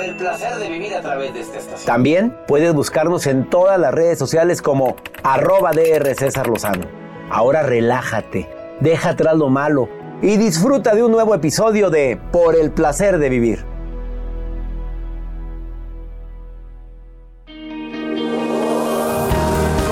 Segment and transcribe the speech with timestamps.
[0.00, 1.84] Por el placer de vivir a través de esta estación.
[1.84, 6.86] También puedes buscarnos en todas las redes sociales como arroba DR César Lozano.
[7.28, 8.48] Ahora relájate,
[8.80, 9.90] deja atrás lo malo
[10.22, 13.66] y disfruta de un nuevo episodio de Por el placer de vivir.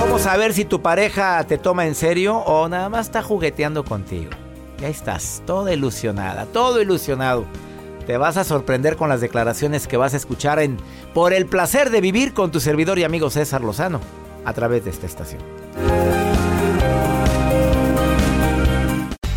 [0.01, 4.31] ¿Cómo saber si tu pareja te toma en serio o nada más está jugueteando contigo?
[4.79, 7.45] Ya estás, toda ilusionada, todo ilusionado.
[8.09, 10.77] Te vas a sorprender con las declaraciones que vas a escuchar en
[11.13, 14.01] Por el placer de vivir con tu servidor y amigo César Lozano
[14.45, 15.39] a través de esta estación.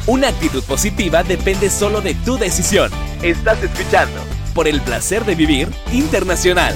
[0.07, 2.91] Una actitud positiva depende solo de tu decisión.
[3.21, 4.19] Estás escuchando
[4.55, 6.75] por el placer de vivir internacional.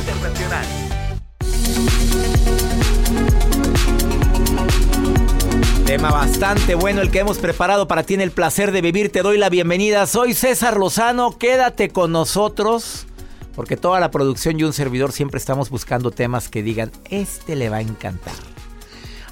[5.97, 9.11] Tema bastante bueno el que hemos preparado para ti en el placer de vivir.
[9.11, 10.05] Te doy la bienvenida.
[10.05, 11.39] Soy César Lozano.
[11.39, 13.07] Quédate con nosotros.
[13.55, 17.71] Porque toda la producción y un servidor siempre estamos buscando temas que digan, este le
[17.71, 18.35] va a encantar.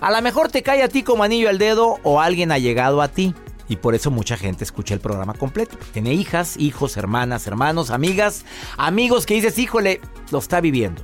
[0.01, 3.03] A lo mejor te cae a ti como anillo al dedo o alguien ha llegado
[3.03, 3.35] a ti.
[3.69, 5.77] Y por eso mucha gente escucha el programa completo.
[5.93, 8.47] Tiene hijas, hijos, hermanas, hermanos, amigas,
[8.79, 11.03] amigos que dices, híjole, lo está viviendo.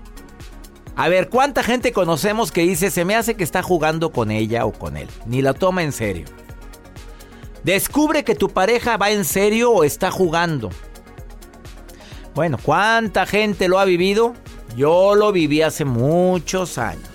[1.01, 4.67] A ver, ¿cuánta gente conocemos que dice, se me hace que está jugando con ella
[4.67, 5.09] o con él?
[5.25, 6.27] Ni la toma en serio.
[7.65, 10.69] Descubre que tu pareja va en serio o está jugando.
[12.35, 14.35] Bueno, ¿cuánta gente lo ha vivido?
[14.77, 17.09] Yo lo viví hace muchos años.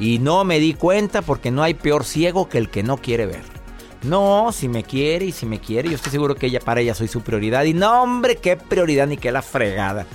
[0.00, 3.26] Y no me di cuenta porque no hay peor ciego que el que no quiere
[3.26, 3.44] ver.
[4.02, 6.96] No, si me quiere y si me quiere, yo estoy seguro que ella para ella
[6.96, 7.62] soy su prioridad.
[7.66, 10.06] Y no, hombre, qué prioridad ni qué la fregada.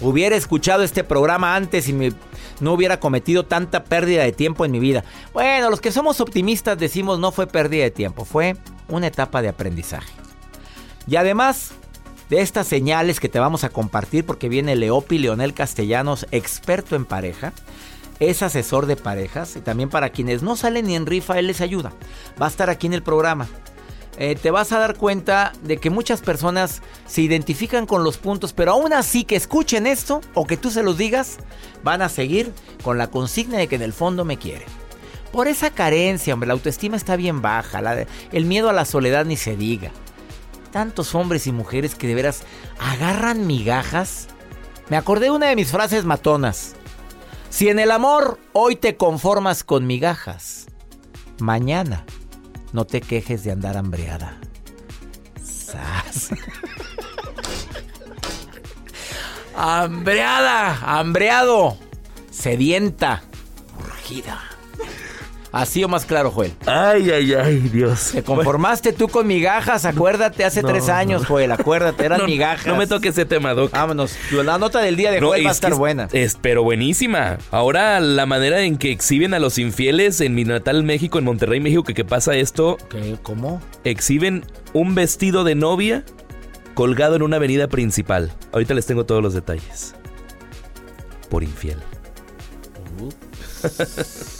[0.00, 2.12] Hubiera escuchado este programa antes y me-
[2.60, 5.04] no hubiera cometido tanta pérdida de tiempo en mi vida.
[5.32, 8.56] Bueno, los que somos optimistas decimos no fue pérdida de tiempo, fue
[8.88, 10.12] una etapa de aprendizaje.
[11.06, 11.72] Y además
[12.30, 17.04] de estas señales que te vamos a compartir, porque viene Leopi Leonel Castellanos, experto en
[17.04, 17.52] pareja,
[18.18, 21.60] es asesor de parejas y también para quienes no salen ni en rifa, él les
[21.60, 21.92] ayuda.
[22.40, 23.46] Va a estar aquí en el programa.
[24.18, 28.54] Eh, te vas a dar cuenta de que muchas personas se identifican con los puntos,
[28.54, 31.36] pero aún así que escuchen esto o que tú se los digas,
[31.82, 34.64] van a seguir con la consigna de que en el fondo me quiere.
[35.32, 37.82] Por esa carencia, hombre, la autoestima está bien baja,
[38.32, 39.90] el miedo a la soledad ni se diga.
[40.72, 42.42] Tantos hombres y mujeres que de veras
[42.78, 44.28] agarran migajas.
[44.88, 46.74] Me acordé de una de mis frases matonas.
[47.50, 50.66] Si en el amor hoy te conformas con migajas,
[51.38, 52.04] mañana
[52.72, 54.38] no te quejes de andar hambreada.
[55.42, 56.30] Sas.
[59.56, 61.78] hambreada, hambreado,
[62.30, 63.22] sedienta,
[63.78, 64.55] urgida.
[65.52, 66.52] Así o más claro, Joel.
[66.66, 68.10] Ay, ay, ay, Dios.
[68.12, 71.28] Te conformaste tú con migajas, acuérdate, hace No, tres años, no.
[71.28, 72.66] Joel, acuérdate, eran no, migajas.
[72.66, 73.70] No me toque ese tema, Doc.
[73.72, 74.14] Vámonos.
[74.32, 76.08] La nota del día de Joel va a es estar es- buena.
[76.12, 77.38] Es, pero buenísima.
[77.50, 81.60] Ahora la manera en que exhiben a los infieles en mi natal México, en Monterrey,
[81.60, 83.16] México, que, que pasa esto, ¿Qué?
[83.22, 83.62] ¿Cómo?
[83.84, 84.44] exhiben
[84.74, 86.04] un vestido de novia
[86.74, 88.30] colgado en una avenida principal.
[88.52, 89.94] Ahorita les tengo todos los detalles.
[91.30, 91.78] Por infiel.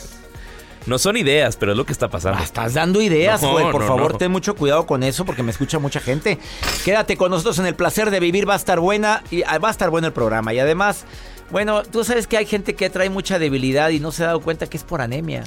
[0.87, 2.39] no son ideas, pero es lo que está pasando.
[2.39, 3.71] Ah, Estás dando ideas, No, Joel.
[3.71, 4.17] Por no, favor, no.
[4.17, 6.39] ten mucho cuidado con eso porque me escucha mucha gente.
[6.85, 8.49] Quédate con nosotros en el placer de vivir.
[8.49, 10.53] Va a estar buena y ah, va a estar bueno el programa.
[10.53, 11.05] Y además,
[11.51, 14.41] bueno, tú sabes que hay gente que trae mucha debilidad y no se ha dado
[14.41, 15.43] cuenta que es por anemia.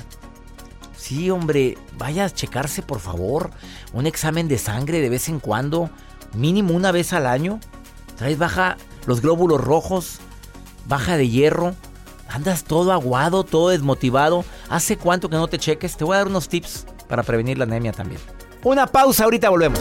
[0.96, 3.50] Sí, hombre, vaya a checarse, por favor.
[3.92, 5.90] Un examen de sangre de vez en cuando,
[6.34, 7.58] mínimo una vez al año.
[8.16, 8.76] Traes baja
[9.06, 10.18] los glóbulos rojos,
[10.86, 11.74] baja de hierro.
[12.30, 14.44] Andas todo aguado, todo desmotivado.
[14.68, 15.96] ¿Hace cuánto que no te cheques?
[15.96, 18.20] Te voy a dar unos tips para prevenir la anemia también.
[18.62, 19.80] Una pausa, ahorita volvemos.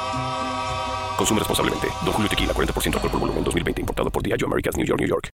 [1.21, 1.87] Consume responsablemente.
[2.03, 3.81] Don Julio Tequila, 40% alcohol por volumen, 2020.
[3.81, 5.29] Importado por Diageo Americas, New York, New York.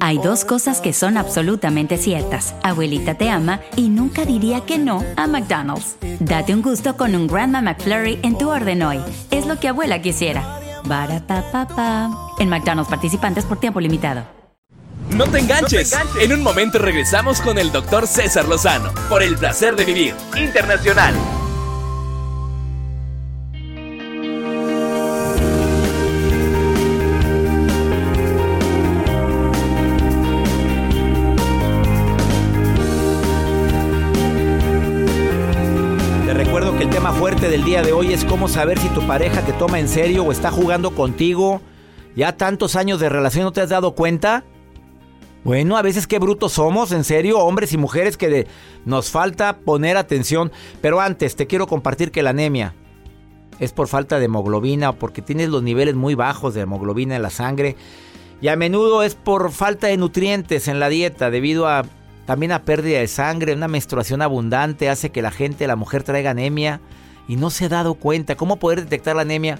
[0.00, 2.54] Hay dos cosas que son absolutamente ciertas.
[2.62, 5.96] Abuelita te ama y nunca diría que no a McDonald's.
[6.20, 9.00] Date un gusto con un Grandma McFlurry en tu orden hoy.
[9.32, 10.60] Es lo que abuela quisiera.
[10.84, 12.16] Barapapapa.
[12.38, 14.22] En McDonald's participantes por tiempo limitado.
[15.10, 15.92] No te enganches.
[16.20, 21.14] En un momento regresamos con el doctor César Lozano por el placer de vivir internacional.
[37.52, 40.32] Del día de hoy es cómo saber si tu pareja te toma en serio o
[40.32, 41.60] está jugando contigo.
[42.16, 44.42] Ya tantos años de relación, ¿no te has dado cuenta?
[45.44, 48.46] Bueno, a veces qué brutos somos, en serio, hombres y mujeres que
[48.86, 50.50] nos falta poner atención.
[50.80, 52.74] Pero antes, te quiero compartir que la anemia
[53.58, 57.22] es por falta de hemoglobina o porque tienes los niveles muy bajos de hemoglobina en
[57.22, 57.76] la sangre.
[58.40, 61.84] Y a menudo es por falta de nutrientes en la dieta debido a
[62.24, 66.30] también a pérdida de sangre, una menstruación abundante hace que la gente, la mujer traiga
[66.30, 66.80] anemia
[67.28, 68.36] y no se ha dado cuenta.
[68.36, 69.58] ¿Cómo poder detectar la anemia?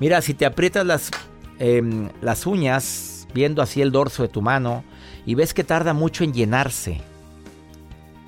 [0.00, 1.10] Mira, si te aprietas las,
[1.58, 4.84] em, las uñas, viendo así el dorso de tu mano,
[5.26, 7.00] y ves que tarda mucho en llenarse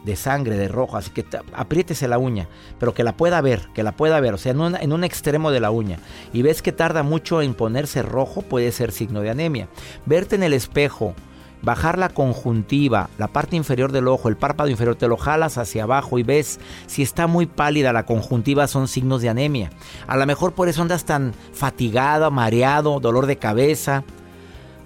[0.05, 2.49] de sangre, de rojo, así que te- apriétese la uña,
[2.79, 5.03] pero que la pueda ver, que la pueda ver, o sea, en, una- en un
[5.03, 5.99] extremo de la uña,
[6.33, 9.69] y ves que tarda mucho en ponerse rojo, puede ser signo de anemia.
[10.07, 11.15] Verte en el espejo,
[11.67, 15.83] bajar la conjuntiva, la parte inferior del ojo, el párpado inferior, te lo jalas hacia
[15.83, 19.71] abajo y ves si está muy pálida la conjuntiva, son signos de anemia.
[20.07, 24.05] A lo mejor por eso andas tan fatigado, mareado, dolor de cabeza,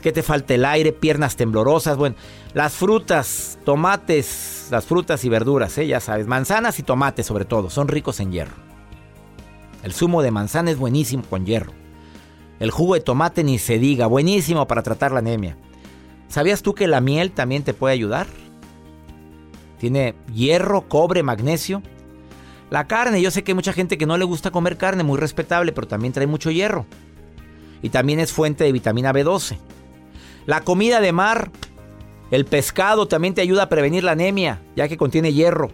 [0.00, 1.98] que te falta el aire, piernas temblorosas.
[1.98, 2.16] Bueno,
[2.54, 5.86] las frutas, tomates, las frutas y verduras, ¿eh?
[5.86, 8.56] ya sabes, manzanas y tomates sobre todo, son ricos en hierro.
[9.82, 11.72] El zumo de manzana es buenísimo con hierro.
[12.58, 15.58] El jugo de tomate ni se diga, buenísimo para tratar la anemia.
[16.30, 18.28] ¿Sabías tú que la miel también te puede ayudar?
[19.78, 21.82] Tiene hierro, cobre, magnesio.
[22.70, 25.18] La carne, yo sé que hay mucha gente que no le gusta comer carne, muy
[25.18, 26.86] respetable, pero también trae mucho hierro.
[27.82, 29.58] Y también es fuente de vitamina B12.
[30.46, 31.50] La comida de mar,
[32.30, 35.70] el pescado también te ayuda a prevenir la anemia, ya que contiene hierro.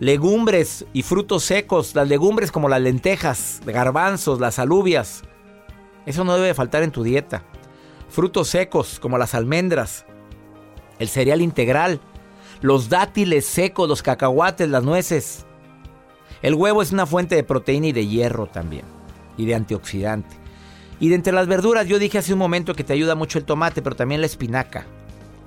[0.00, 5.24] Legumbres y frutos secos, las legumbres como las lentejas, garbanzos, las alubias.
[6.06, 7.42] Eso no debe faltar en tu dieta.
[8.14, 10.06] Frutos secos como las almendras,
[11.00, 11.98] el cereal integral,
[12.60, 15.44] los dátiles secos, los cacahuates, las nueces.
[16.40, 18.84] El huevo es una fuente de proteína y de hierro también,
[19.36, 20.36] y de antioxidante.
[21.00, 23.44] Y de entre las verduras, yo dije hace un momento que te ayuda mucho el
[23.44, 24.86] tomate, pero también la espinaca,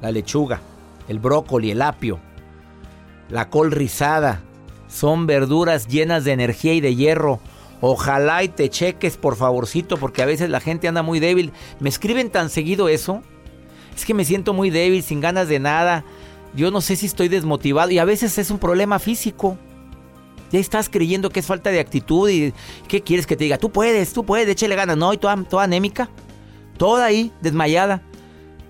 [0.02, 0.60] la lechuga,
[1.08, 2.20] el brócoli, el apio.
[3.30, 4.42] la col rizada.
[4.90, 7.40] Son verduras llenas de energía y de hierro.
[7.82, 11.52] Ojalá y te cheques, por favorcito, porque a veces la gente anda muy débil.
[11.80, 13.22] Me escriben tan seguido eso.
[13.96, 16.04] Es que me siento muy débil, sin ganas de nada.
[16.56, 19.58] Yo no sé si estoy desmotivado y a veces es un problema físico.
[20.52, 22.54] Ya estás creyendo que es falta de actitud y
[22.88, 23.58] ¿qué quieres que te diga?
[23.58, 24.98] Tú puedes, tú puedes, échale ganas.
[24.98, 26.10] No, y toda, toda anémica.
[26.78, 28.02] Toda ahí, desmayada.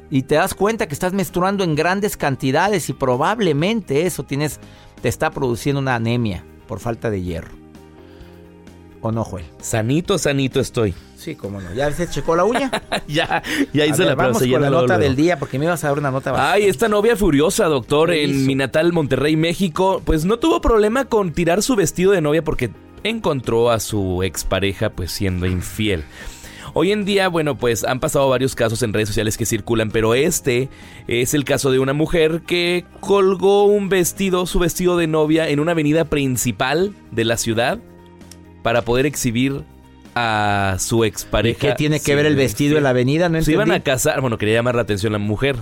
[0.10, 4.60] Y te das cuenta que estás menstruando en grandes cantidades y probablemente eso tienes,
[5.02, 7.67] te está produciendo una anemia por falta de hierro.
[9.02, 9.46] ¿O no, Joel?
[9.62, 10.94] Sanito, sanito estoy.
[11.18, 11.74] Sí, cómo no.
[11.74, 12.72] ¿Ya se checó la uña?
[13.08, 15.98] ya, ya hice la Vamos con la nota del día porque me ibas a dar
[16.00, 16.64] una nota bastante.
[16.64, 21.34] Ay, esta novia furiosa, doctor, en mi natal Monterrey, México, pues no tuvo problema con
[21.34, 22.72] tirar su vestido de novia porque
[23.04, 26.04] encontró a su expareja pues siendo infiel.
[26.74, 30.14] Hoy en día, bueno, pues han pasado varios casos en redes sociales que circulan, pero
[30.14, 30.70] este
[31.08, 35.60] es el caso de una mujer que colgó un vestido, su vestido de novia, en
[35.60, 37.80] una avenida principal de la ciudad
[38.64, 39.64] para poder exhibir
[40.16, 41.60] a su expareja.
[41.60, 43.30] ¿Qué tiene que ver el vestido en la avenida?
[43.30, 45.56] No Se iban a casar, bueno, quería llamar la atención la mujer.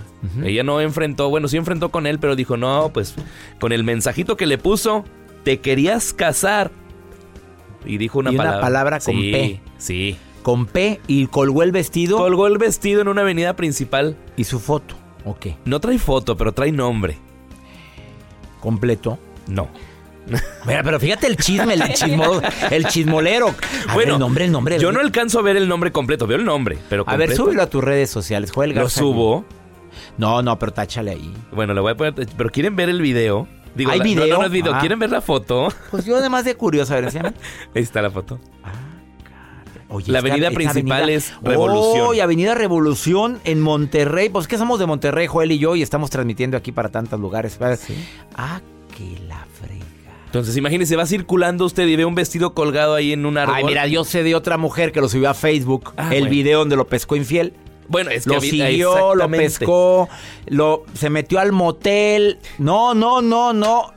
[0.44, 3.16] Ella no enfrentó, bueno, sí enfrentó con él, pero dijo, no, pues
[3.60, 5.04] con el mensajito que le puso,
[5.44, 6.72] te querías casar.
[7.86, 8.58] Y dijo una Y palabra.
[8.60, 9.62] una palabra con Sí, P.
[9.78, 10.18] Sí.
[10.42, 12.18] Con P y colgó el vestido.
[12.18, 14.16] Colgó el vestido en una avenida principal.
[14.38, 14.96] ¿Y su foto?
[15.26, 15.48] Ok.
[15.66, 17.18] No trae foto, pero trae nombre.
[18.62, 19.20] ¿Completo?
[19.48, 19.68] No.
[20.66, 22.42] Mira, pero fíjate el chisme, el, chismo-
[22.72, 23.54] el chismolero.
[23.88, 24.80] A ver, el nombre, el nombre.
[24.80, 27.44] Yo no alcanzo a ver el nombre completo, veo el nombre, pero A ver, completo-
[27.44, 29.00] súbelo a tus redes sociales, Joel Lo Garza.
[29.00, 29.46] subo.
[30.18, 31.34] No, no, pero táchale ahí.
[31.52, 33.48] Bueno, le voy a poner, pero quieren ver el video.
[33.76, 34.28] Digo, ¿Hay la- no, video?
[34.28, 34.74] No, no es video.
[34.74, 34.80] Ah.
[34.80, 35.68] ¿Quieren ver la foto?
[35.92, 37.34] Pues yo además de curioso, a ver, enséñame.
[37.76, 38.40] Ahí está la foto.
[39.88, 42.08] Oye, La esta- avenida esta principal avenida- es Revolución.
[42.08, 44.30] Oh, y Avenida Revolución en Monterrey.
[44.30, 47.60] Pues que somos de Monterrey, Joel y yo, y estamos transmitiendo aquí para tantos lugares.
[48.36, 48.62] Ah,
[48.98, 49.86] que la frega.
[50.36, 53.56] Entonces, imagínese, va circulando usted y ve un vestido colgado ahí en un árbol.
[53.56, 56.30] Ay, mira, yo sé de otra mujer que lo subió a Facebook, Ah, el bueno.
[56.30, 57.54] video donde lo pescó infiel.
[57.88, 60.10] Bueno, es que lo siguió, lo pescó,
[60.48, 62.40] lo, se metió al motel.
[62.58, 63.94] No, no, no, no.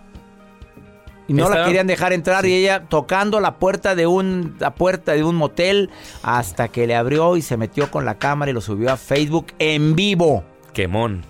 [1.26, 5.14] Y no la querían dejar entrar y ella tocando la puerta de un la puerta
[5.14, 5.90] de un motel
[6.22, 9.48] hasta que le abrió y se metió con la cámara y lo subió a Facebook
[9.58, 10.44] en vivo.
[10.72, 11.24] Quemón.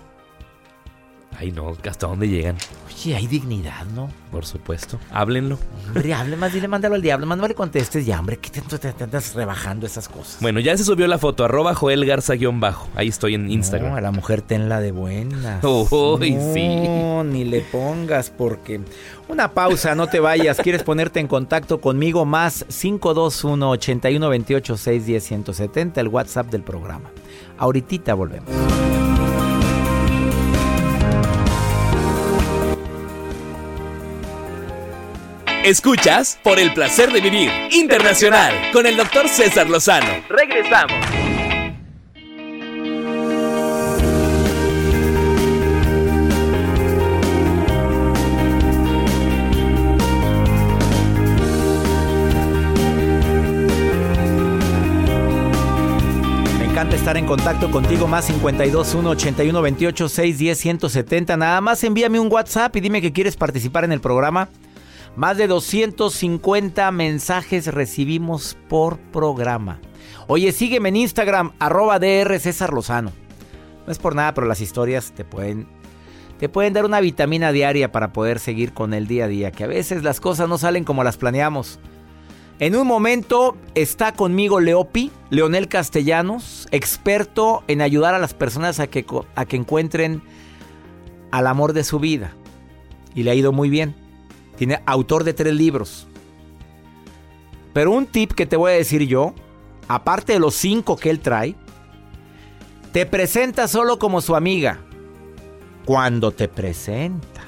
[1.39, 2.57] Ay, no, ¿hasta dónde llegan?
[2.85, 4.09] Oye, hay dignidad, ¿no?
[4.29, 4.99] Por supuesto.
[5.09, 5.57] Háblenlo.
[5.87, 8.91] Hombre, hable más, dile, mándalo al diablo, no le contestes ya, hombre, ¿qué tanto te,
[8.91, 10.41] te andas rebajando esas cosas?
[10.41, 12.89] Bueno, ya se subió la foto, arroba Joel Garza-bajo.
[12.95, 13.91] Ahí estoy en Instagram.
[13.91, 15.63] No, a la mujer tenla de buenas.
[15.63, 17.29] Uy, no, sí.
[17.29, 18.81] ni le pongas porque...
[19.29, 20.57] Una pausa, no te vayas.
[20.57, 22.25] ¿Quieres ponerte en contacto conmigo?
[22.25, 27.11] Más 521 8128 610 170 el WhatsApp del programa.
[27.57, 28.49] Ahorita volvemos.
[35.63, 40.07] Escuchas por el placer de vivir internacional con el doctor César Lozano.
[40.29, 40.97] Regresamos.
[56.57, 58.07] Me encanta estar en contacto contigo.
[58.07, 61.35] Más 521 81 28 610 170.
[61.35, 64.47] Nada más envíame un WhatsApp y dime que quieres participar en el programa.
[65.15, 69.79] Más de 250 mensajes recibimos por programa.
[70.27, 73.11] Oye, sígueme en Instagram, arroba DR César Lozano.
[73.85, 75.67] No es por nada, pero las historias te pueden,
[76.37, 79.51] te pueden dar una vitamina diaria para poder seguir con el día a día.
[79.51, 81.79] Que a veces las cosas no salen como las planeamos.
[82.59, 88.87] En un momento está conmigo Leopi, Leonel Castellanos, experto en ayudar a las personas a
[88.87, 90.21] que, a que encuentren
[91.31, 92.35] al amor de su vida.
[93.15, 93.95] Y le ha ido muy bien.
[94.59, 96.05] Tiene autor de tres libros.
[97.71, 99.33] Pero un tip que te voy a decir yo,
[99.87, 101.55] aparte de los cinco que él trae,
[102.91, 104.81] te presenta solo como su amiga.
[105.85, 107.45] Cuando te presenta.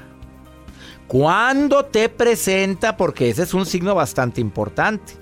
[1.06, 5.12] Cuando te presenta, porque ese es un signo bastante importante.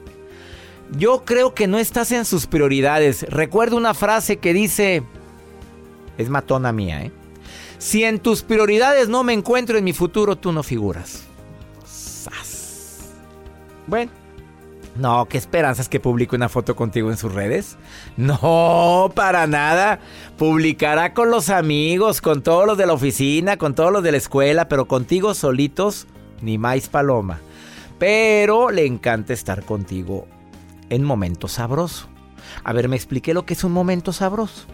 [0.97, 3.25] Yo creo que no estás en sus prioridades.
[3.25, 5.03] Recuerdo una frase que dice,
[6.19, 7.13] es matona mía, ¿eh?
[7.79, 11.27] Si en tus prioridades no me encuentro en mi futuro, tú no figuras.
[13.91, 14.13] Bueno.
[14.97, 17.77] No, ¿qué esperanzas que publique una foto contigo en sus redes?
[18.17, 20.01] No, para nada.
[20.39, 24.19] Publicará con los amigos, con todos los de la oficina, con todos los de la
[24.19, 26.07] escuela, pero contigo solitos,
[26.41, 27.41] ni más paloma.
[27.99, 30.27] Pero le encanta estar contigo
[30.89, 32.09] en momentos sabroso.
[32.65, 34.67] A ver, me expliqué lo que es un momento sabroso.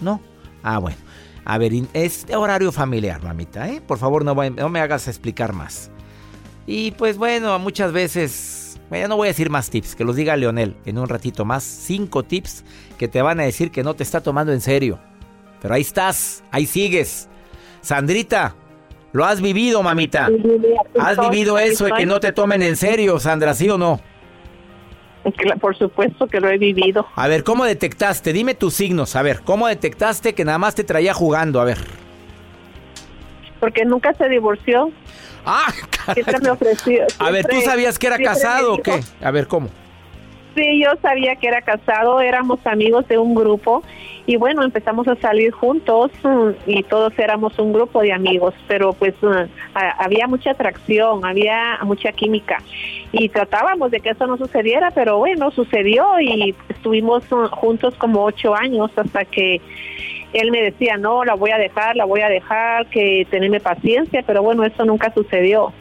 [0.00, 0.20] ¿No?
[0.62, 0.98] Ah, bueno.
[1.44, 3.82] A ver, es horario familiar, mamita, ¿eh?
[3.86, 5.90] Por favor, no, no me hagas explicar más.
[6.66, 8.63] Y pues bueno, muchas veces,
[9.00, 11.62] ya no voy a decir más tips, que los diga Leonel en un ratito más.
[11.62, 12.64] Cinco tips
[12.98, 14.98] que te van a decir que no te está tomando en serio.
[15.60, 17.28] Pero ahí estás, ahí sigues.
[17.80, 18.54] Sandrita,
[19.12, 20.28] lo has vivido, mamita.
[20.98, 24.00] ¿Has vivido eso de que no te tomen en serio, Sandra, sí o no?
[25.60, 27.06] Por supuesto que lo he vivido.
[27.14, 28.32] A ver, ¿cómo detectaste?
[28.32, 29.16] Dime tus signos.
[29.16, 31.60] A ver, ¿cómo detectaste que nada más te traía jugando?
[31.60, 31.78] A ver.
[33.60, 34.90] Porque nunca se divorció.
[35.46, 35.72] Ah,
[36.12, 37.04] Siempre me ofreció.
[37.18, 39.00] a ver, ¿tú sabías que era casado o qué?
[39.22, 39.68] A ver, ¿cómo?
[40.54, 43.82] Sí, yo sabía que era casado, éramos amigos de un grupo
[44.26, 48.92] y bueno, empezamos a salir juntos mm, y todos éramos un grupo de amigos, pero
[48.92, 52.62] pues mm, había mucha atracción, había mucha química
[53.10, 58.24] y tratábamos de que eso no sucediera, pero bueno, sucedió y estuvimos mm, juntos como
[58.24, 59.60] ocho años hasta que
[60.34, 64.22] él me decía, no, la voy a dejar, la voy a dejar, que tenerme paciencia,
[64.26, 65.72] pero bueno, eso nunca sucedió.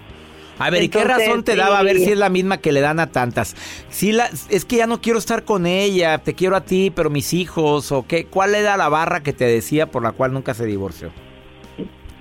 [0.60, 1.80] A ver, ¿y qué razón te daba?
[1.80, 3.56] A ver si es la misma que le dan a tantas.
[3.90, 7.10] Si la, es que ya no quiero estar con ella, te quiero a ti, pero
[7.10, 8.26] mis hijos, o qué.
[8.26, 11.10] ¿Cuál era la barra que te decía por la cual nunca se divorció?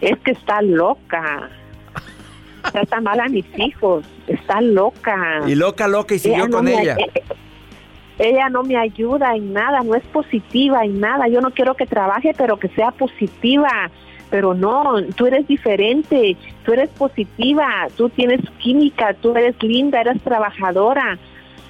[0.00, 1.50] Es que está loca.
[2.72, 4.06] Trata mal a mis hijos.
[4.26, 5.42] Está loca.
[5.46, 6.96] Y loca, loca, y siguió con ella.
[8.18, 11.28] Ella no me ayuda en nada, no es positiva en nada.
[11.28, 13.90] Yo no quiero que trabaje, pero que sea positiva
[14.32, 20.22] pero no, tú eres diferente, tú eres positiva, tú tienes química, tú eres linda, eres
[20.22, 21.18] trabajadora.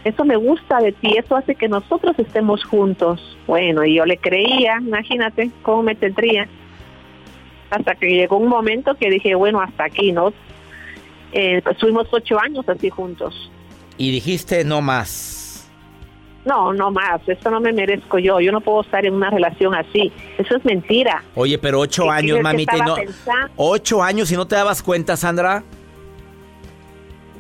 [0.05, 3.37] Eso me gusta de ti, eso hace que nosotros estemos juntos.
[3.49, 6.47] Bueno, y yo le creía, imagínate cómo me tendría.
[7.71, 10.33] Hasta que llegó un momento que dije, bueno, hasta aquí, ¿no?
[11.33, 13.51] Eh, pues fuimos ocho años así juntos.
[13.99, 15.32] Y dijiste, no más
[16.45, 19.75] no, no más, esto no me merezco yo, yo no puedo estar en una relación
[19.75, 21.23] así, eso es mentira.
[21.35, 22.97] Oye, pero ocho años, mamita, y no,
[23.57, 25.63] ocho años y no te dabas cuenta, Sandra.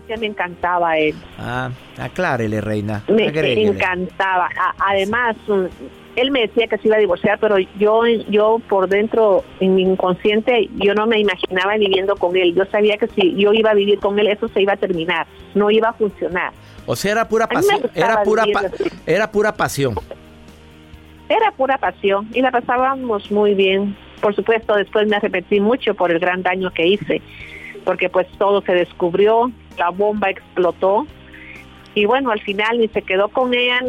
[0.06, 1.14] Que me encantaba él.
[1.38, 3.02] Ah, aclárele, reina.
[3.08, 3.26] Me
[3.62, 4.48] encantaba.
[4.78, 5.36] además,
[6.16, 9.82] él me decía que se iba a divorciar, pero yo, yo por dentro, en mi
[9.82, 12.54] inconsciente, yo no me imaginaba viviendo con él.
[12.54, 15.26] Yo sabía que si yo iba a vivir con él, eso se iba a terminar,
[15.54, 16.52] no iba a funcionar.
[16.86, 17.80] O sea, era pura pasión.
[17.94, 18.44] Era pura,
[19.06, 19.94] era pura pasión.
[21.28, 23.96] Era pura pasión y la pasábamos muy bien.
[24.20, 27.22] Por supuesto, después me arrepentí mucho por el gran daño que hice,
[27.84, 31.06] porque pues todo se descubrió, la bomba explotó
[31.94, 33.80] y bueno, al final ni se quedó con ella,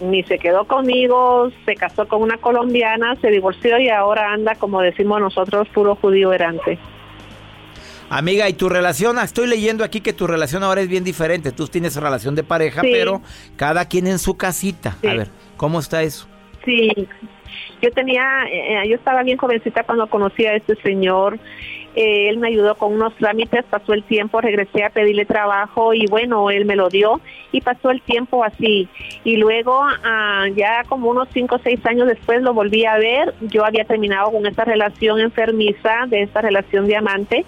[0.00, 4.80] ni se quedó conmigo, se casó con una colombiana, se divorció y ahora anda, como
[4.80, 6.78] decimos nosotros, puro judío errante.
[8.14, 9.18] Amiga, ¿y tu relación?
[9.18, 11.50] Ah, estoy leyendo aquí que tu relación ahora es bien diferente.
[11.50, 13.22] Tú tienes relación de pareja, pero
[13.56, 14.98] cada quien en su casita.
[15.02, 16.28] A ver, ¿cómo está eso?
[16.62, 16.90] Sí,
[17.80, 21.38] yo tenía, eh, yo estaba bien jovencita cuando conocí a este señor.
[21.94, 26.06] Eh, él me ayudó con unos trámites, pasó el tiempo, regresé a pedirle trabajo y
[26.06, 27.18] bueno, él me lo dio
[27.50, 28.88] y pasó el tiempo así.
[29.24, 33.34] Y luego, ah, ya como unos cinco o seis años después lo volví a ver.
[33.40, 37.46] Yo había terminado con esta relación enfermiza, de esta relación diamante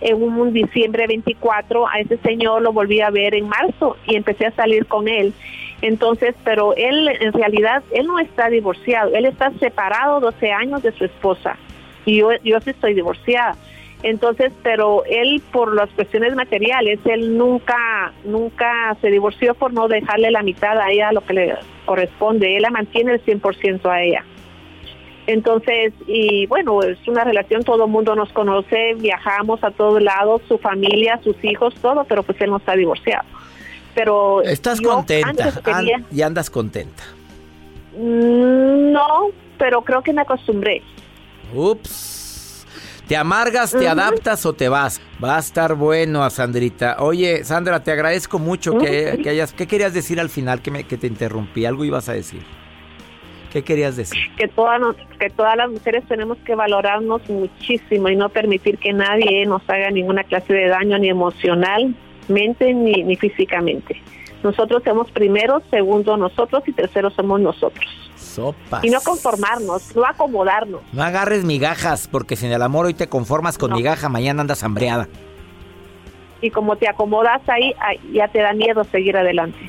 [0.00, 4.46] en un diciembre 24 a ese señor lo volví a ver en marzo y empecé
[4.46, 5.32] a salir con él.
[5.82, 10.92] Entonces, pero él en realidad, él no está divorciado, él está separado 12 años de
[10.92, 11.56] su esposa
[12.04, 13.56] y yo, yo sí estoy divorciada.
[14.02, 20.30] Entonces, pero él por las cuestiones materiales, él nunca, nunca se divorció por no dejarle
[20.30, 21.54] la mitad a ella lo que le
[21.86, 24.24] corresponde, él la mantiene el 100% a ella.
[25.26, 30.42] Entonces, y bueno, es una relación, todo el mundo nos conoce, viajamos a todos lados,
[30.48, 33.24] su familia, sus hijos, todo, pero pues él no está divorciado.
[33.94, 35.52] Pero estás contenta
[36.10, 37.04] y andas contenta.
[37.96, 40.82] Mm, no, pero creo que me acostumbré.
[41.54, 42.66] Ups.
[43.06, 45.00] ¿Te amargas, te adaptas o te vas?
[45.22, 46.96] Va a estar bueno, Sandrita.
[47.00, 49.52] Oye, Sandra, te agradezco mucho que, hayas...
[49.52, 51.66] ¿Qué querías decir al final que, me, que te interrumpí?
[51.66, 52.42] Algo ibas a decir.
[53.54, 54.18] ¿Qué querías decir?
[54.36, 54.80] Que todas,
[55.16, 59.92] que todas las mujeres tenemos que valorarnos muchísimo y no permitir que nadie nos haga
[59.92, 64.02] ninguna clase de daño ni emocionalmente ni, ni físicamente.
[64.42, 67.86] Nosotros somos primero, segundo nosotros y tercero somos nosotros.
[68.16, 68.82] Sopas.
[68.82, 70.80] Y no conformarnos, no acomodarnos.
[70.92, 74.64] No agarres migajas, porque si en el amor hoy te conformas con migaja, mañana andas
[74.64, 75.06] hambreada.
[76.40, 77.72] Y como te acomodas ahí,
[78.12, 79.60] ya te da miedo seguir adelante.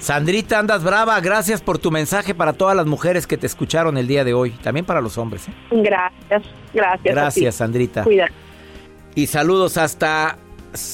[0.00, 1.20] Sandrita, andas brava.
[1.20, 4.50] Gracias por tu mensaje para todas las mujeres que te escucharon el día de hoy.
[4.50, 5.46] También para los hombres.
[5.48, 5.52] ¿eh?
[5.70, 7.14] Gracias, gracias.
[7.14, 8.04] Gracias, Sandrita.
[8.04, 8.32] Cuídate.
[9.14, 10.38] Y saludos hasta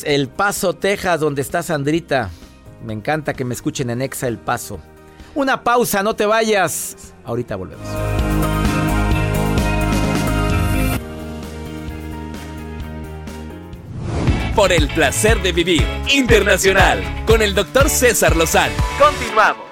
[0.04, 2.30] El Paso, Texas, donde está Sandrita.
[2.84, 4.80] Me encanta que me escuchen en Exa El Paso.
[5.34, 7.14] Una pausa, no te vayas.
[7.24, 7.86] Ahorita volvemos.
[14.56, 18.72] Por el placer de vivir internacional con el doctor César Lozano.
[18.98, 19.66] Continuamos.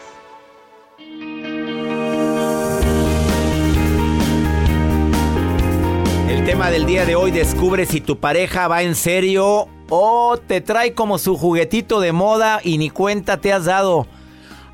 [6.28, 10.60] El tema del día de hoy descubre si tu pareja va en serio o te
[10.60, 14.06] trae como su juguetito de moda y ni cuenta te has dado.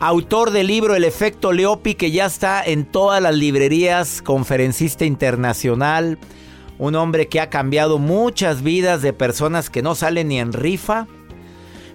[0.01, 6.19] Autor del libro El efecto Leopi que ya está en todas las librerías, conferencista internacional,
[6.81, 11.07] un hombre que ha cambiado muchas vidas de personas que no salen ni en rifa.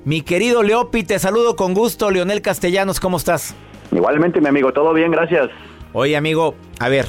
[0.05, 2.11] Mi querido Leopi, te saludo con gusto.
[2.11, 3.55] Leonel Castellanos, ¿cómo estás?
[3.91, 5.49] Igualmente, mi amigo, todo bien, gracias.
[5.91, 7.07] Oye, amigo, a ver,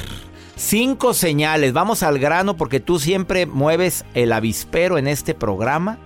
[0.56, 1.74] cinco señales.
[1.74, 5.98] Vamos al grano porque tú siempre mueves el avispero en este programa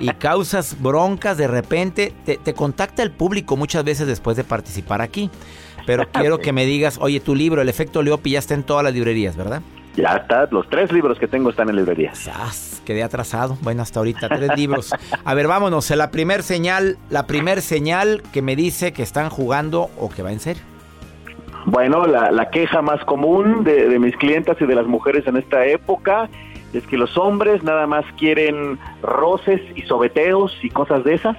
[0.00, 2.12] y causas broncas de repente.
[2.24, 5.30] Te, te contacta el público muchas veces después de participar aquí.
[5.86, 8.82] Pero quiero que me digas, oye, tu libro, El efecto Leopi, ya está en todas
[8.82, 9.62] las librerías, ¿verdad?
[9.98, 12.18] Ya está, los tres libros que tengo están en librerías.
[12.18, 12.80] ¡Sas!
[12.84, 13.58] Quedé atrasado.
[13.62, 14.94] Bueno, hasta ahorita, tres libros.
[15.24, 15.90] A ver, vámonos.
[15.90, 20.30] La primer señal, la primer señal que me dice que están jugando o que va
[20.30, 20.62] en serio.
[21.66, 25.36] Bueno, la, la queja más común de, de mis clientas y de las mujeres en
[25.36, 26.28] esta época
[26.72, 31.36] es que los hombres nada más quieren roces y sobeteos y cosas de esas.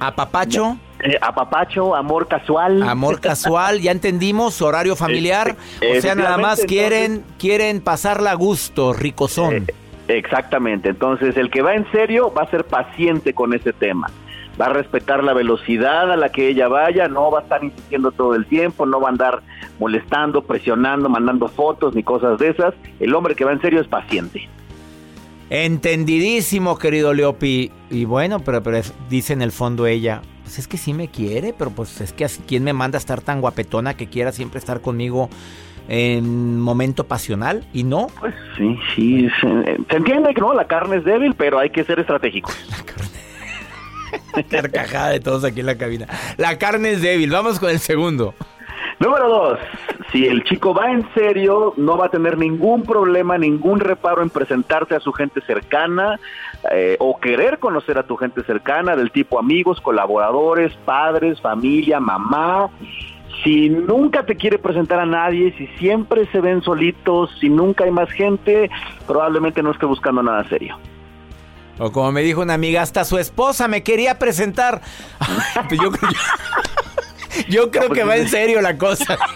[0.00, 0.76] ¿Apapacho?
[1.02, 2.82] Eh, apapacho, amor casual.
[2.84, 5.56] Amor casual, ya entendimos, horario familiar.
[5.80, 9.54] Eh, o sea, nada más quieren, quieren pasarla a gusto, ricosón.
[9.54, 9.66] Eh,
[10.08, 14.10] exactamente, entonces el que va en serio va a ser paciente con ese tema.
[14.60, 18.12] Va a respetar la velocidad a la que ella vaya, no va a estar insistiendo
[18.12, 19.42] todo el tiempo, no va a andar
[19.80, 22.74] molestando, presionando, mandando fotos ni cosas de esas.
[23.00, 24.48] El hombre que va en serio es paciente.
[25.50, 27.72] Entendidísimo, querido Leopi.
[27.90, 31.52] Y bueno, pero, pero dice en el fondo ella, pues es que sí me quiere,
[31.56, 34.58] pero pues es que así- ¿quién me manda a estar tan guapetona que quiera siempre
[34.58, 35.28] estar conmigo
[35.88, 37.64] en momento pasional?
[37.72, 38.08] Y no.
[38.20, 41.84] Pues sí, sí, se, se entiende que no, la carne es débil, pero hay que
[41.84, 42.54] ser estratégicos.
[44.50, 46.06] Carcajada de todos aquí en la cabina.
[46.36, 47.30] La carne es débil.
[47.30, 48.34] Vamos con el segundo.
[49.02, 49.58] Número dos,
[50.12, 54.30] si el chico va en serio, no va a tener ningún problema, ningún reparo en
[54.30, 56.20] presentarte a su gente cercana
[56.70, 62.70] eh, o querer conocer a tu gente cercana, del tipo amigos, colaboradores, padres, familia, mamá.
[63.42, 67.90] Si nunca te quiere presentar a nadie, si siempre se ven solitos, si nunca hay
[67.90, 68.70] más gente,
[69.08, 70.78] probablemente no esté buscando nada serio.
[71.78, 74.80] O como me dijo una amiga, hasta su esposa me quería presentar.
[75.68, 75.90] Pues yo
[77.32, 79.18] creo, yo creo que va en serio la cosa.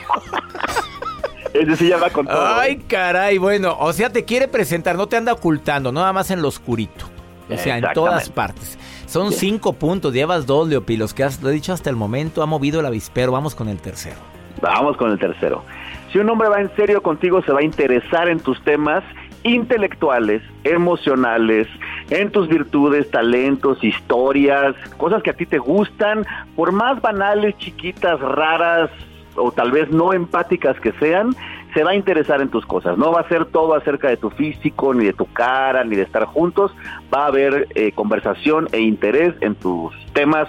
[1.61, 2.47] Es decir, ya va con todo.
[2.47, 6.43] Ay, caray, bueno, o sea, te quiere presentar, no te anda ocultando, nada más en
[6.43, 7.07] lo oscurito.
[7.49, 8.79] O sea, en todas partes.
[9.07, 12.81] Son cinco puntos, llevas dos, Leopi, los que has dicho hasta el momento, ha movido
[12.81, 14.17] el avispero, vamos con el tercero.
[14.61, 15.63] Vamos con el tercero.
[16.13, 19.05] Si un hombre va en serio contigo, se va a interesar en tus temas
[19.45, 21.69] intelectuales, emocionales,
[22.11, 28.21] en tus virtudes, talentos, historias, cosas que a ti te gustan, por más banales, chiquitas,
[28.21, 28.91] raras
[29.37, 31.35] o tal vez no empáticas que sean,
[31.75, 32.97] se va a interesar en tus cosas.
[32.97, 36.03] No va a ser todo acerca de tu físico, ni de tu cara, ni de
[36.03, 36.75] estar juntos.
[37.15, 40.49] Va a haber eh, conversación e interés en tus temas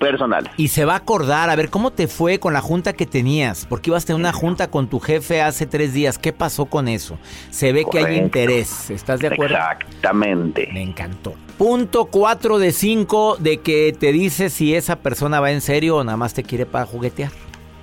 [0.00, 0.50] personales.
[0.56, 3.66] Y se va a acordar, a ver, ¿cómo te fue con la junta que tenías?
[3.66, 6.18] Porque ibas a tener una junta con tu jefe hace tres días.
[6.18, 7.18] ¿Qué pasó con eso?
[7.50, 8.90] Se ve que hay interés.
[8.90, 9.54] ¿Estás de acuerdo?
[9.54, 10.68] Exactamente.
[10.72, 11.34] Me encantó.
[11.56, 16.04] Punto 4 de 5 de que te dice si esa persona va en serio o
[16.04, 17.30] nada más te quiere para juguetear.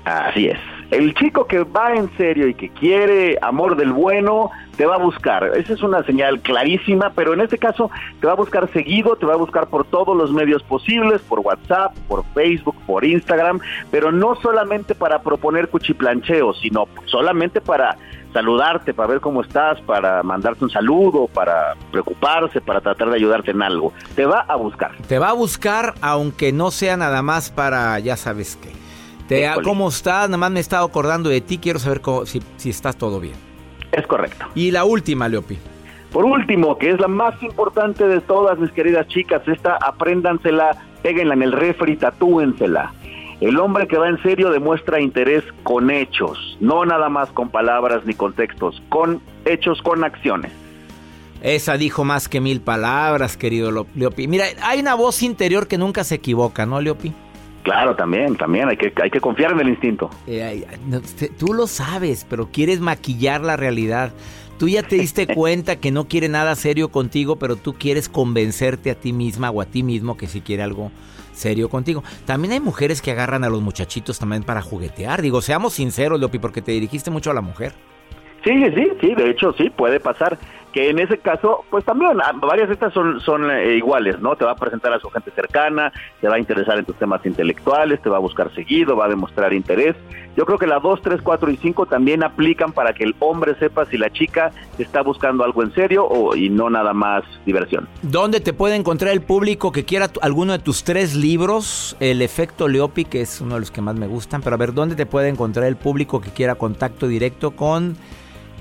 [0.03, 0.57] Así es.
[0.91, 4.99] El chico que va en serio y que quiere amor del bueno, te va a
[4.99, 5.51] buscar.
[5.57, 7.89] Esa es una señal clarísima, pero en este caso
[8.21, 11.39] te va a buscar seguido, te va a buscar por todos los medios posibles, por
[11.39, 13.59] WhatsApp, por Facebook, por Instagram,
[13.91, 17.97] pero no solamente para proponer cuchiplancheos, sino solamente para
[18.31, 23.51] saludarte, para ver cómo estás, para mandarte un saludo, para preocuparse, para tratar de ayudarte
[23.51, 23.93] en algo.
[24.15, 24.91] Te va a buscar.
[25.07, 28.86] Te va a buscar aunque no sea nada más para, ya sabes qué.
[29.27, 29.49] Te.
[29.63, 30.27] ¿Cómo estás?
[30.29, 31.57] Nada más me he estado acordando de ti.
[31.57, 33.35] Quiero saber cómo- si, si estás todo bien.
[33.91, 34.45] Es correcto.
[34.55, 35.57] Y la última, Leopi.
[36.11, 41.33] Por último, que es la más importante de todas, mis queridas chicas, esta apréndansela, péguenla
[41.33, 42.93] en el refri, tatúensela.
[43.41, 48.03] El hombre que va en serio demuestra interés con hechos, no nada más con palabras
[48.05, 50.51] ni con textos, con hechos, con acciones.
[51.43, 54.27] Esa dijo más que mil palabras, querido Leopi.
[54.27, 57.13] Mira, hay una voz interior que nunca se equivoca, ¿no, Leopi?
[57.67, 60.09] Claro, también, también, hay que, hay que confiar en el instinto.
[60.25, 60.65] Eh,
[61.37, 64.13] tú lo sabes, pero quieres maquillar la realidad.
[64.57, 68.89] Tú ya te diste cuenta que no quiere nada serio contigo, pero tú quieres convencerte
[68.89, 70.93] a ti misma o a ti mismo que sí quiere algo
[71.33, 72.05] serio contigo.
[72.25, 75.21] También hay mujeres que agarran a los muchachitos también para juguetear.
[75.21, 77.73] Digo, seamos sinceros, Leopi, porque te dirigiste mucho a la mujer.
[78.45, 80.39] Sí, sí, sí, de hecho sí, puede pasar
[80.77, 84.35] que en ese caso, pues también, ah, varias de estas son, son eh, iguales, ¿no?
[84.35, 87.25] Te va a presentar a su gente cercana, te va a interesar en tus temas
[87.25, 89.95] intelectuales, te va a buscar seguido, va a demostrar interés.
[90.35, 93.55] Yo creo que la 2, 3, 4 y 5 también aplican para que el hombre
[93.57, 97.89] sepa si la chica está buscando algo en serio o, y no nada más diversión.
[98.03, 101.97] ¿Dónde te puede encontrar el público que quiera alguno de tus tres libros?
[101.99, 104.75] El efecto Leopi, que es uno de los que más me gustan, pero a ver,
[104.75, 107.97] ¿dónde te puede encontrar el público que quiera contacto directo con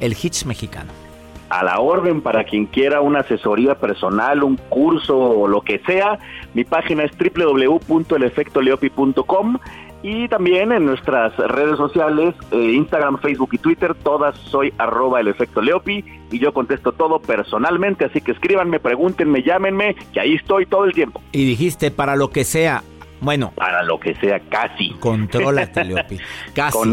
[0.01, 1.06] el Hitch mexicano?
[1.49, 6.19] A la orden para quien quiera una asesoría personal, un curso o lo que sea.
[6.55, 9.59] Mi página es www.elefectoleopi.com
[10.03, 15.29] y también en nuestras redes sociales, eh, Instagram, Facebook y Twitter, todas soy arroba el
[15.29, 20.67] efecto Leopi y yo contesto todo personalmente, así que escríbanme, pregúntenme, llámenme, que ahí estoy
[20.67, 21.21] todo el tiempo.
[21.33, 22.83] Y dijiste, para lo que sea,
[23.21, 23.53] bueno.
[23.57, 24.91] Para lo que sea, casi.
[25.01, 26.19] Contrólate, Leopi.
[26.55, 26.79] Casi.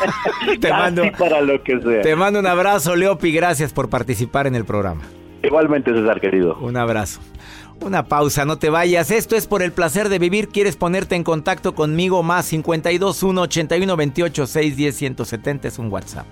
[0.60, 2.02] te mando, para lo que sea.
[2.02, 3.32] Te mando un abrazo, Leopi.
[3.32, 5.02] Gracias por participar en el programa.
[5.42, 6.56] Igualmente, César, querido.
[6.60, 7.20] Un abrazo.
[7.80, 9.10] Una pausa, no te vayas.
[9.10, 10.48] Esto es por el placer de vivir.
[10.48, 12.22] ¿Quieres ponerte en contacto conmigo?
[12.22, 16.26] Más 52 1 81 28 610 170 es un WhatsApp.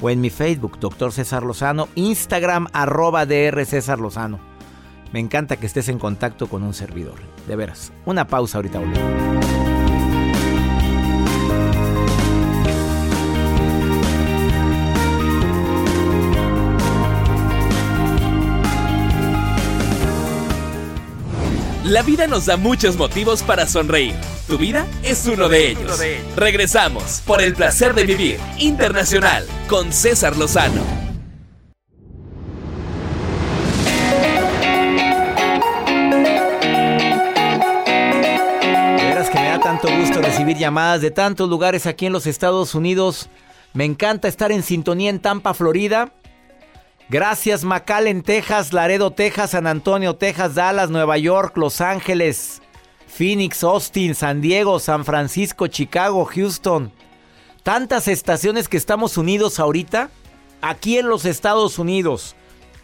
[0.00, 1.88] O en mi Facebook, Doctor César Lozano.
[1.94, 4.51] Instagram, arroba DR César Lozano.
[5.12, 7.16] Me encanta que estés en contacto con un servidor.
[7.46, 7.92] De veras.
[8.06, 8.80] Una pausa ahorita
[21.84, 24.14] La vida nos da muchos motivos para sonreír.
[24.46, 26.00] Tu vida es uno de ellos.
[26.36, 31.01] Regresamos por el placer de vivir internacional con César Lozano.
[40.32, 43.28] Recibir llamadas de tantos lugares aquí en los Estados Unidos.
[43.74, 46.10] Me encanta estar en sintonía en Tampa, Florida.
[47.10, 52.62] Gracias McAllen, Texas, Laredo, Texas, San Antonio, Texas, Dallas, Nueva York, Los Ángeles,
[53.06, 56.92] Phoenix, Austin, San Diego, San Francisco, Chicago, Houston.
[57.62, 60.08] Tantas estaciones que estamos unidos ahorita,
[60.62, 62.36] aquí en los Estados Unidos.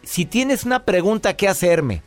[0.03, 2.03] Si tienes una pregunta que hacerme,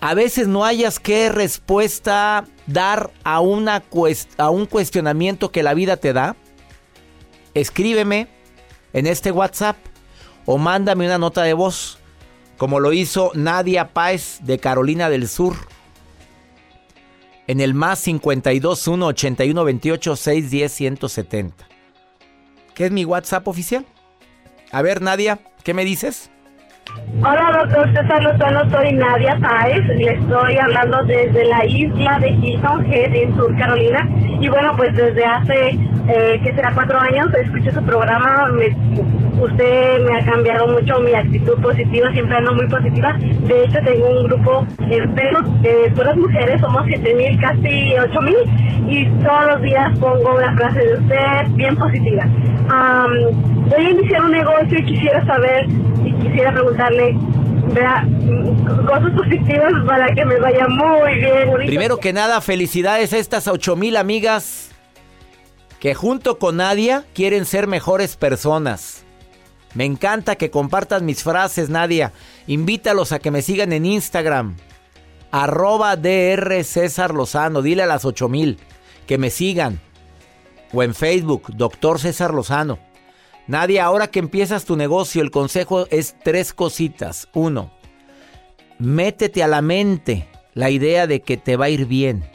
[0.00, 3.82] a veces no hayas qué respuesta dar a, una
[4.36, 6.36] a un cuestionamiento que la vida te da,
[7.54, 8.28] escríbeme
[8.92, 9.76] en este WhatsApp
[10.46, 11.98] o mándame una nota de voz,
[12.56, 15.56] como lo hizo Nadia Páez de Carolina del Sur.
[17.46, 21.68] En el más 52 1 81 28 610 170.
[22.74, 23.86] ¿Qué es mi WhatsApp oficial?
[24.70, 26.30] A ver, Nadia, ¿qué me dices?
[27.20, 32.86] Hola, doctor César Lozano, soy Nadia Páez, le estoy hablando desde la isla de Hilton
[32.86, 34.08] Head en Sur Carolina.
[34.40, 35.70] Y bueno, pues desde hace,
[36.08, 38.48] eh, que será cuatro años, escuché su programa,
[39.40, 43.12] usted me ha cambiado mucho mi actitud positiva, siempre ando muy positiva.
[43.18, 48.36] De hecho, tengo un grupo de puras mujeres, somos siete mil, casi ocho mil,
[48.88, 52.24] y todos los días pongo una frase de usted bien positiva.
[53.68, 55.66] voy a iniciar un negocio y quisiera saber
[56.22, 57.16] quisiera preguntarle
[58.86, 61.66] cosas positivas para que me vaya muy bien.
[61.66, 64.70] Primero que nada, felicidades a estas ocho mil amigas
[65.80, 69.04] que junto con Nadia quieren ser mejores personas.
[69.74, 72.12] Me encanta que compartas mis frases, Nadia.
[72.46, 74.56] Invítalos a que me sigan en Instagram.
[75.30, 77.62] Arroba DR César Lozano.
[77.62, 78.58] Dile a las ocho mil
[79.06, 79.80] que me sigan.
[80.72, 82.78] O en Facebook, Doctor César Lozano.
[83.48, 87.28] Nadia, ahora que empiezas tu negocio, el consejo es tres cositas.
[87.32, 87.72] Uno,
[88.78, 92.30] métete a la mente la idea de que te va a ir bien,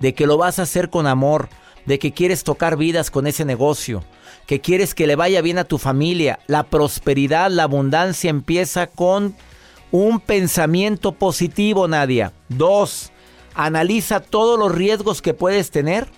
[0.00, 1.48] de que lo vas a hacer con amor,
[1.86, 4.02] de que quieres tocar vidas con ese negocio,
[4.48, 6.40] que quieres que le vaya bien a tu familia.
[6.48, 9.36] La prosperidad, la abundancia empieza con
[9.92, 12.32] un pensamiento positivo, Nadia.
[12.48, 13.12] Dos,
[13.54, 16.08] analiza todos los riesgos que puedes tener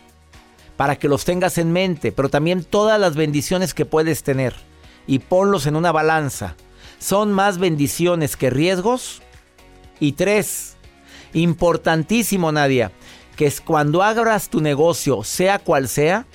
[0.78, 4.54] para que los tengas en mente, pero también todas las bendiciones que puedes tener
[5.08, 6.54] y ponlos en una balanza.
[7.00, 9.20] ¿Son más bendiciones que riesgos?
[9.98, 10.76] Y tres,
[11.32, 12.92] importantísimo Nadia,
[13.34, 16.26] que es cuando abras tu negocio, sea cual sea,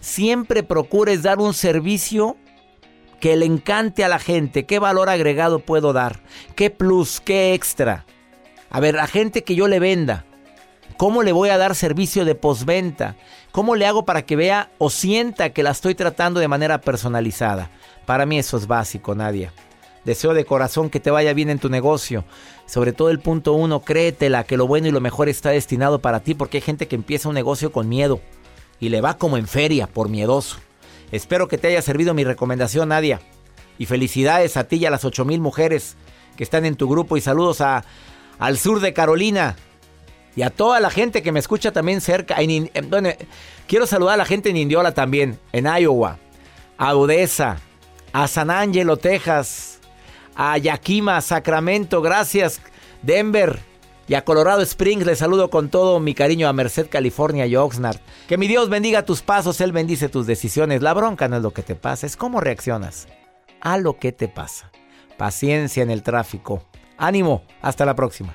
[0.00, 2.36] siempre procures dar un servicio
[3.20, 4.66] que le encante a la gente.
[4.66, 6.24] ¿Qué valor agregado puedo dar?
[6.56, 7.20] ¿Qué plus?
[7.20, 8.04] ¿Qué extra?
[8.68, 10.26] A ver, la gente que yo le venda,
[11.02, 13.16] ¿cómo le voy a dar servicio de postventa?
[13.50, 17.72] ¿Cómo le hago para que vea o sienta que la estoy tratando de manera personalizada?
[18.06, 19.52] Para mí eso es básico, Nadia.
[20.04, 22.24] Deseo de corazón que te vaya bien en tu negocio.
[22.66, 26.20] Sobre todo el punto uno, créetela que lo bueno y lo mejor está destinado para
[26.20, 28.20] ti porque hay gente que empieza un negocio con miedo
[28.78, 30.58] y le va como en feria por miedoso.
[31.10, 33.20] Espero que te haya servido mi recomendación, Nadia.
[33.76, 35.96] Y felicidades a ti y a las ocho mil mujeres
[36.36, 37.16] que están en tu grupo.
[37.16, 37.84] Y saludos a,
[38.38, 39.56] al sur de Carolina.
[40.34, 42.36] Y a toda la gente que me escucha también cerca.
[42.40, 42.70] En,
[43.66, 46.18] quiero saludar a la gente en Indiola también, en Iowa,
[46.78, 47.58] a Odessa,
[48.12, 49.80] a San Angelo, Texas,
[50.34, 52.60] a Yakima, Sacramento, gracias,
[53.02, 53.58] Denver
[54.08, 55.04] y a Colorado Springs.
[55.04, 58.00] Les saludo con todo mi cariño a Merced, California y Oxnard.
[58.26, 60.82] Que mi Dios bendiga tus pasos, Él bendice tus decisiones.
[60.82, 63.06] La bronca no es lo que te pasa, es cómo reaccionas
[63.60, 64.70] a lo que te pasa.
[65.18, 66.64] Paciencia en el tráfico.
[66.96, 68.34] Ánimo, hasta la próxima.